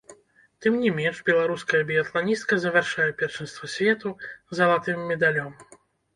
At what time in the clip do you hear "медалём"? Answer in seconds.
5.13-5.55